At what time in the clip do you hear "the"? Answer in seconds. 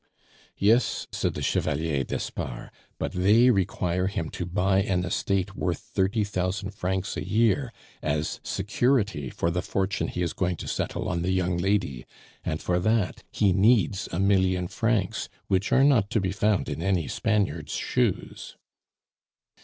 1.35-1.43, 9.51-9.61, 11.21-11.29